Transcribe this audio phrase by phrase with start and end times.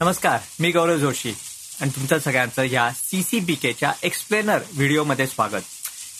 [0.00, 1.32] नमस्कार मी गौरव जोशी
[1.80, 5.62] आणि तुमचं सगळ्यांचं या सीसीबीकेच्या एक्सप्लेनर व्हिडिओमध्ये स्वागत.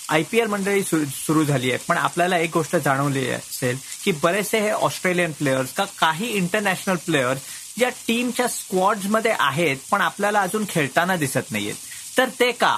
[0.09, 5.33] आयपीएल मंडळी सुरू झाली आहे पण आपल्याला एक गोष्ट जाणवली असेल की बरेचसे हे ऑस्ट्रेलियन
[5.33, 7.41] प्लेयर्स का काही इंटरनॅशनल प्लेयर्स
[7.79, 11.75] या टीमच्या स्क्वॉड्समध्ये आहेत पण आपल्याला अजून खेळताना दिसत नाहीयेत.
[12.19, 12.77] तर ते का?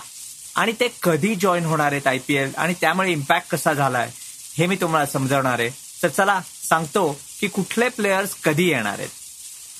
[0.56, 4.10] आणि ते कधी जॉईन होणार आहेत आयपीएल आणि त्यामुळे इम्पॅक्ट कसा झालाय
[4.58, 5.70] हे मी तुम्हाला समजवणार आहे.
[6.02, 9.08] तर चला सांगतो की कुठले प्लेयर्स कधी येणार आहेत.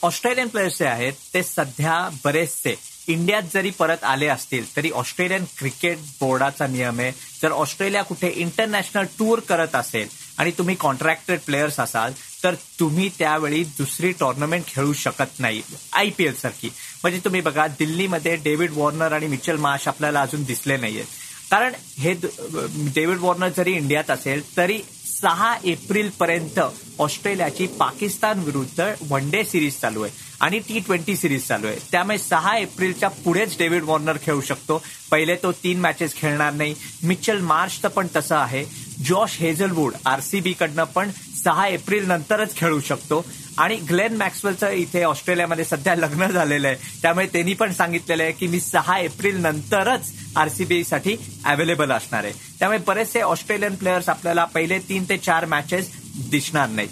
[0.02, 2.74] ऑस्ट्रेलियन प्लेयर्स जे आहेत ते सध्या बरेचसे
[3.08, 7.12] इंडियात जरी परत आले असतील तरी ऑस्ट्रेलियन क्रिकेट बोर्डाचा नियम आहे
[7.42, 10.08] जर ऑस्ट्रेलिया कुठे इंटरनॅशनल टूर करत असेल
[10.38, 16.68] आणि तुम्ही कॉन्ट्रॅक्टेड प्लेयर्स असाल तर तुम्ही त्यावेळी दुसरी टुर्नामेंट खेळू शकत नाही आयपीएल सारखी.
[17.02, 21.06] म्हणजे तुम्ही बघा दिल्लीमध्ये डेव्हिड वॉर्नर आणि मिचल माश आपल्याला अजून दिसले नाहीयेत.
[21.50, 24.80] कारण हे डेव्हिड वॉर्नर जरी इंडियात असेल तरी
[25.20, 26.60] सहा एप्रिल पर्यंत
[26.98, 31.76] ऑस्ट्रेलियाची पाकिस्तान विरुद्ध वन डे सिरीज चालू आहे आणि टी ट्वेंटी सिरीज चालू आहे.
[31.92, 34.82] त्यामुळे सहा एप्रिलच्या पुढेच डेव्हिड वॉर्नर खेळू शकतो.
[35.10, 36.74] पहिले तो तीन मॅचेस खेळणार नाही.
[37.02, 38.64] मिचल मार्चचं पण तसं आहे.
[39.04, 41.10] जॉश हेझलवूड आरसीबी कडनं पण
[41.44, 43.24] सहा एप्रिल नंतरच खेळू शकतो.
[43.58, 46.76] आणि ग्लेन मॅक्सवेलचं इथे ऑस्ट्रेलियामध्ये सध्या लग्न झालेलं आहे.
[47.02, 52.32] त्यामुळे त्यांनी पण सांगितलेलं आहे की मी सहा एप्रिल नंतरच आरसीबीसाठी अवेलेबल असणार आहे.
[52.58, 55.90] त्यामुळे बरेचसे ऑस्ट्रेलियन प्लेयर्स आपल्याला पहिले तीन ते चार मॅचेस
[56.30, 56.88] दिसणार नाहीत.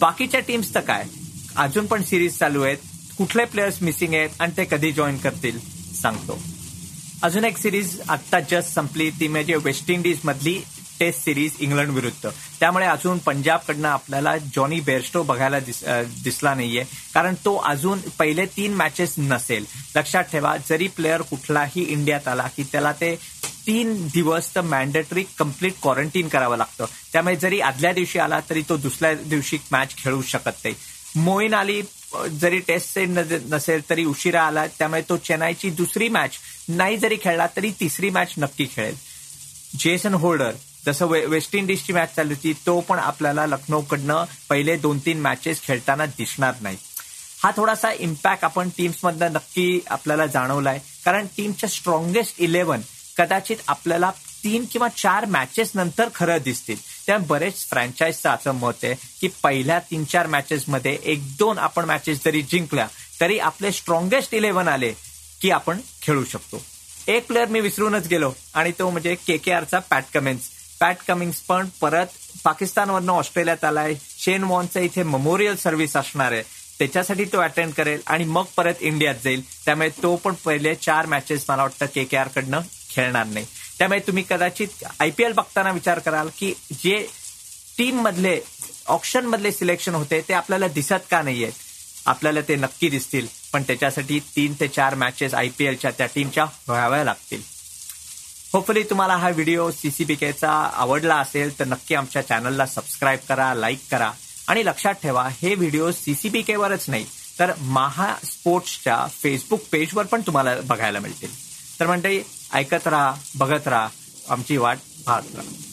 [0.00, 1.04] बाकीच्या टीम्स तर काय?
[1.56, 2.76] अजून पण सिरीज चालू आहेत.
[3.18, 5.58] कुठले प्लेयर्स मिसिंग आहेत आणि ते कधी जॉईन करतील?
[6.02, 6.42] सांगतो.
[7.22, 9.10] अजून एक सिरीज आत्ता जस्ट संपली.
[9.10, 10.60] ती म्हणजे वेस्ट इंडिज मधली
[11.02, 12.30] टेस्ट सिरीज इंग्लंड विरुद्ध.
[12.60, 16.84] त्यामुळे अजून पंजाबकडनं आपल्याला जॉनी बेअरस्टो बघायला दिसला नाहीये.
[17.14, 19.64] कारण तो अजून पहिले तीन मॅचेस नसेल.
[19.96, 23.14] लक्षात ठेवा जरी प्लेअर कुठलाही इंडियात आला की त्याला ते
[23.66, 26.84] तीन दिवस तर मॅन्डेटरी कंप्लीट क्वारंटीन करावं लागतं.
[27.12, 30.74] त्यामुळे जरी आदल्या दिवशी आला तरी तो दुसऱ्या दिवशी मॅच खेळू शकत नाही.
[31.16, 31.80] मोईन अली
[32.40, 36.38] जरी टेस्ट नसेल तरी उशिरा आला त्यामुळे तो चेन्नईची दुसरी मॅच
[36.68, 38.96] नाही जरी खेळला तरी तिसरी मॅच नक्की खेळेल.
[39.78, 40.50] जेसन होल्डर
[40.86, 46.06] जसं वेस्ट इंडिजची मॅच चालली होती तो पण आपल्याला लखनौकडनं पहिले दोन तीन मॅचेस खेळताना
[46.06, 46.76] दिसणार नाही.
[47.42, 50.78] हा थोडासा इम्पॅक्ट आपण टीम्समधनं नक्की आपल्याला जाणवलाय.
[51.04, 52.80] कारण टीमच्या स्ट्रॉंगेस्ट इलेव्हन
[53.16, 54.10] कदाचित आपल्याला
[54.44, 56.76] तीन किंवा चार मॅचेस नंतर खरं दिसतील.
[57.06, 62.24] त्यामुळे बरेच फ्रँचाईजचं असं मत आहे की पहिल्या तीन चार मॅचेसमध्ये एक दोन आपण मॅचेस
[62.24, 62.86] जरी जिंकल्या
[63.20, 64.92] तरी आपले स्ट्रॉंगेस्ट इलेव्हन आले
[65.40, 66.62] की आपण खेळू शकतो.
[67.08, 70.50] एक प्लेअर मी विसरूनच गेलो आणि तो म्हणजे के के आरचा पॅट कमेन्स
[70.82, 72.06] पॅट कमिंग्स पण परत
[72.44, 73.94] पाकिस्तानवरनं ऑस्ट्रेलियात आलाय.
[74.18, 76.42] शेन वॉनचं इथे मेमोरियल सर्व्हिस असणार आहे.
[76.78, 79.42] त्याच्यासाठी तो अटेंड करेल आणि मग परत इंडियात जाईल.
[79.64, 82.60] त्यामुळे तो पण पहिले चार मॅचेस मला वाटतं के के आर कडनं
[82.90, 83.46] खेळणार नाही.
[83.78, 86.98] त्यामुळे तुम्ही कदाचित आयपीएल बघताना विचार कराल की जे
[87.78, 88.38] टीम मधले
[88.86, 91.50] ऑप्शन मधले सिलेक्शन होते ते आपल्याला दिसत का नाहीये
[92.06, 93.26] आपल्याला ते नक्की दिसतील.
[93.52, 97.42] पण त्याच्यासाठी तीन ते चार मॅचेस आयपीएलच्या त्या टीमच्या व्हाव्या लागतील.
[98.52, 104.10] होपफुली तुम्हाला हा व्हिडिओ सीसीबीकेचा आवडला असेल तर नक्की आमच्या चॅनलला सबस्क्राईब करा लाईक करा.
[104.48, 107.06] आणि लक्षात ठेवा हे व्हिडिओ सीसीबीकेवरच नाही
[107.38, 111.30] तर महा स्पोर्ट्सच्या फेसबुक पेजवर पण तुम्हाला बघायला मिळतील.
[111.80, 113.88] तर म्हणते ऐकत राहा बघत राहा
[114.28, 115.71] आमची वाट पाहत राहा.